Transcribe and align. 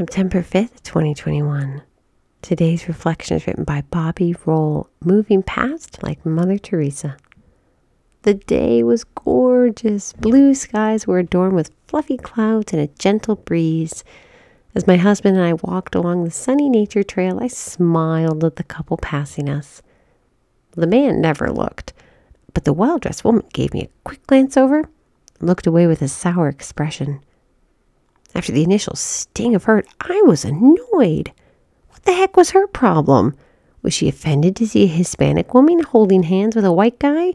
September 0.00 0.42
5th, 0.42 0.82
2021. 0.82 1.82
Today's 2.40 2.88
reflection 2.88 3.36
is 3.36 3.46
written 3.46 3.64
by 3.64 3.82
Bobby 3.90 4.34
Roll, 4.46 4.88
moving 5.04 5.42
past 5.42 6.02
like 6.02 6.24
Mother 6.24 6.56
Teresa. 6.56 7.18
The 8.22 8.32
day 8.32 8.82
was 8.82 9.04
gorgeous. 9.04 10.14
Blue 10.14 10.54
skies 10.54 11.06
were 11.06 11.18
adorned 11.18 11.54
with 11.54 11.70
fluffy 11.86 12.16
clouds 12.16 12.72
and 12.72 12.80
a 12.80 12.86
gentle 12.98 13.36
breeze. 13.36 14.02
As 14.74 14.86
my 14.86 14.96
husband 14.96 15.36
and 15.36 15.44
I 15.44 15.52
walked 15.52 15.94
along 15.94 16.24
the 16.24 16.30
sunny 16.30 16.70
nature 16.70 17.02
trail, 17.02 17.38
I 17.38 17.48
smiled 17.48 18.42
at 18.42 18.56
the 18.56 18.64
couple 18.64 18.96
passing 18.96 19.50
us. 19.50 19.82
The 20.70 20.86
man 20.86 21.20
never 21.20 21.52
looked, 21.52 21.92
but 22.54 22.64
the 22.64 22.72
well 22.72 22.98
dressed 22.98 23.22
woman 23.22 23.44
gave 23.52 23.74
me 23.74 23.82
a 23.82 23.90
quick 24.04 24.26
glance 24.26 24.56
over 24.56 24.88
looked 25.40 25.66
away 25.66 25.86
with 25.86 26.00
a 26.00 26.08
sour 26.08 26.48
expression. 26.48 27.20
After 28.34 28.52
the 28.52 28.62
initial 28.62 28.94
sting 28.94 29.54
of 29.54 29.64
hurt, 29.64 29.86
I 30.00 30.22
was 30.22 30.44
annoyed. 30.44 31.32
What 31.88 32.04
the 32.04 32.12
heck 32.12 32.36
was 32.36 32.50
her 32.50 32.66
problem? 32.66 33.34
Was 33.82 33.94
she 33.94 34.08
offended 34.08 34.56
to 34.56 34.66
see 34.66 34.84
a 34.84 34.88
Hispanic 34.88 35.52
woman 35.54 35.80
holding 35.80 36.22
hands 36.24 36.54
with 36.54 36.64
a 36.64 36.72
white 36.72 36.98
guy? 36.98 37.34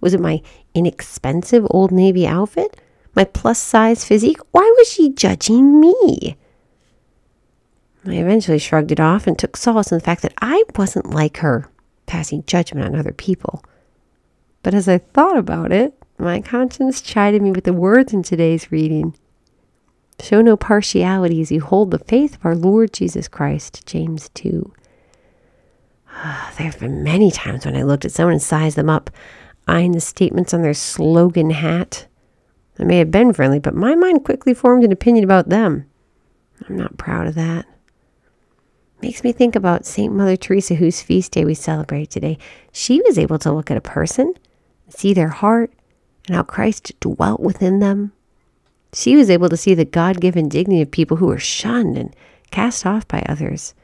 Was 0.00 0.14
it 0.14 0.20
my 0.20 0.42
inexpensive 0.74 1.66
Old 1.70 1.90
Navy 1.90 2.26
outfit? 2.26 2.80
My 3.14 3.24
plus 3.24 3.58
size 3.58 4.04
physique? 4.04 4.38
Why 4.52 4.72
was 4.78 4.88
she 4.88 5.10
judging 5.10 5.80
me? 5.80 6.36
I 8.06 8.14
eventually 8.14 8.58
shrugged 8.58 8.92
it 8.92 9.00
off 9.00 9.26
and 9.26 9.38
took 9.38 9.56
solace 9.56 9.90
in 9.90 9.98
the 9.98 10.04
fact 10.04 10.22
that 10.22 10.34
I 10.40 10.62
wasn't 10.76 11.10
like 11.10 11.38
her, 11.38 11.68
passing 12.06 12.44
judgment 12.46 12.86
on 12.86 12.98
other 12.98 13.12
people. 13.12 13.62
But 14.62 14.74
as 14.74 14.88
I 14.88 14.98
thought 14.98 15.36
about 15.36 15.72
it, 15.72 15.94
my 16.16 16.40
conscience 16.40 17.00
chided 17.00 17.42
me 17.42 17.50
with 17.50 17.64
the 17.64 17.72
words 17.72 18.12
in 18.12 18.22
today's 18.22 18.70
reading. 18.70 19.16
Show 20.20 20.42
no 20.42 20.56
partiality 20.56 21.40
as 21.40 21.52
you 21.52 21.60
hold 21.60 21.90
the 21.90 21.98
faith 21.98 22.34
of 22.34 22.44
our 22.44 22.56
Lord 22.56 22.92
Jesus 22.92 23.28
Christ, 23.28 23.86
James 23.86 24.28
2. 24.30 24.72
Ah, 26.10 26.52
there 26.58 26.66
have 26.66 26.80
been 26.80 27.04
many 27.04 27.30
times 27.30 27.64
when 27.64 27.76
I 27.76 27.82
looked 27.82 28.04
at 28.04 28.10
someone 28.10 28.34
and 28.34 28.42
sized 28.42 28.76
them 28.76 28.90
up, 28.90 29.10
eyeing 29.68 29.92
the 29.92 30.00
statements 30.00 30.52
on 30.52 30.62
their 30.62 30.74
slogan 30.74 31.50
hat. 31.50 32.06
I 32.80 32.84
may 32.84 32.98
have 32.98 33.12
been 33.12 33.32
friendly, 33.32 33.60
but 33.60 33.74
my 33.74 33.94
mind 33.94 34.24
quickly 34.24 34.54
formed 34.54 34.84
an 34.84 34.92
opinion 34.92 35.22
about 35.22 35.50
them. 35.50 35.88
I'm 36.68 36.76
not 36.76 36.98
proud 36.98 37.28
of 37.28 37.36
that. 37.36 37.66
Makes 39.00 39.22
me 39.22 39.30
think 39.30 39.54
about 39.54 39.86
St. 39.86 40.12
Mother 40.12 40.36
Teresa, 40.36 40.74
whose 40.74 41.00
feast 41.00 41.30
day 41.30 41.44
we 41.44 41.54
celebrate 41.54 42.10
today. 42.10 42.38
She 42.72 43.00
was 43.02 43.18
able 43.18 43.38
to 43.38 43.52
look 43.52 43.70
at 43.70 43.76
a 43.76 43.80
person, 43.80 44.34
see 44.88 45.14
their 45.14 45.28
heart, 45.28 45.72
and 46.26 46.34
how 46.34 46.42
Christ 46.42 46.98
dwelt 46.98 47.38
within 47.38 47.78
them 47.78 48.12
she 48.92 49.16
was 49.16 49.28
able 49.28 49.48
to 49.48 49.56
see 49.56 49.74
the 49.74 49.84
God 49.84 50.20
given 50.20 50.48
dignity 50.48 50.80
of 50.82 50.90
people 50.90 51.18
who 51.18 51.26
were 51.26 51.38
shunned 51.38 51.98
and 51.98 52.14
cast 52.50 52.86
off 52.86 53.06
by 53.06 53.24
others. 53.28 53.74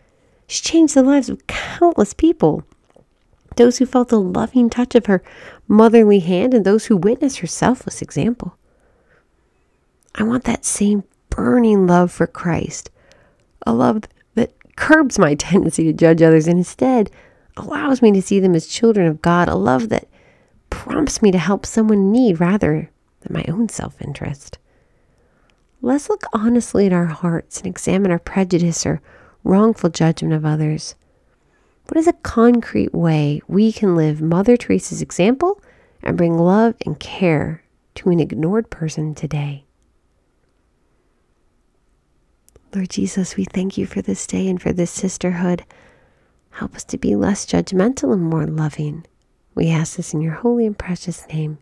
She 0.46 0.62
changed 0.62 0.94
the 0.94 1.02
lives 1.02 1.28
of 1.28 1.46
countless 1.46 2.14
people. 2.14 2.64
Those 3.56 3.78
who 3.78 3.86
felt 3.86 4.08
the 4.08 4.20
loving 4.20 4.70
touch 4.70 4.94
of 4.94 5.06
her 5.06 5.22
motherly 5.68 6.20
hand 6.20 6.54
and 6.54 6.64
those 6.64 6.86
who 6.86 6.96
witnessed 6.96 7.38
her 7.38 7.46
selfless 7.46 8.02
example. 8.02 8.56
I 10.14 10.22
want 10.22 10.44
that 10.44 10.64
same 10.64 11.04
burning 11.30 11.86
love 11.86 12.10
for 12.10 12.26
Christ, 12.26 12.90
a 13.66 13.72
love 13.72 14.04
that 14.34 14.52
curbs 14.76 15.18
my 15.18 15.34
tendency 15.36 15.84
to 15.84 15.92
judge 15.92 16.22
others 16.22 16.48
and 16.48 16.58
instead 16.58 17.10
allows 17.56 18.02
me 18.02 18.10
to 18.12 18.22
see 18.22 18.40
them 18.40 18.54
as 18.54 18.66
children 18.66 19.06
of 19.06 19.22
God, 19.22 19.48
a 19.48 19.54
love 19.54 19.90
that 19.90 20.08
prompts 20.70 21.22
me 21.22 21.30
to 21.30 21.38
help 21.38 21.64
someone 21.64 21.98
in 21.98 22.12
need 22.12 22.40
rather 22.40 22.90
than 23.20 23.32
my 23.32 23.44
own 23.48 23.68
self 23.68 24.00
interest 24.02 24.58
let's 25.84 26.08
look 26.08 26.24
honestly 26.32 26.86
at 26.86 26.92
our 26.92 27.06
hearts 27.06 27.58
and 27.58 27.66
examine 27.66 28.10
our 28.10 28.18
prejudice 28.18 28.86
or 28.86 29.02
wrongful 29.44 29.90
judgment 29.90 30.32
of 30.32 30.44
others. 30.44 30.94
What 31.88 31.98
is 31.98 32.06
a 32.06 32.14
concrete 32.14 32.94
way 32.94 33.42
we 33.46 33.70
can 33.70 33.94
live 33.94 34.22
Mother 34.22 34.56
Teresa's 34.56 35.02
example 35.02 35.62
and 36.02 36.16
bring 36.16 36.38
love 36.38 36.74
and 36.86 36.98
care 36.98 37.62
to 37.96 38.08
an 38.08 38.18
ignored 38.18 38.70
person 38.70 39.14
today? 39.14 39.66
Lord 42.74 42.88
Jesus, 42.88 43.36
we 43.36 43.44
thank 43.44 43.76
you 43.76 43.86
for 43.86 44.00
this 44.00 44.26
day 44.26 44.48
and 44.48 44.60
for 44.60 44.72
this 44.72 44.90
sisterhood. 44.90 45.64
Help 46.52 46.74
us 46.74 46.84
to 46.84 46.98
be 46.98 47.14
less 47.14 47.44
judgmental 47.44 48.12
and 48.12 48.22
more 48.22 48.46
loving. 48.46 49.04
We 49.54 49.68
ask 49.68 49.96
this 49.96 50.14
in 50.14 50.22
your 50.22 50.32
holy 50.32 50.66
and 50.66 50.76
precious 50.76 51.28
name. 51.28 51.58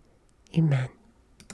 Amen. 0.57 0.89